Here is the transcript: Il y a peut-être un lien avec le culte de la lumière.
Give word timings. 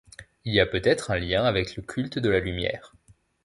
Il 0.45 0.53
y 0.55 0.59
a 0.59 0.65
peut-être 0.65 1.11
un 1.11 1.19
lien 1.19 1.43
avec 1.45 1.75
le 1.75 1.83
culte 1.83 2.17
de 2.17 2.27
la 2.31 2.39
lumière. 2.39 2.95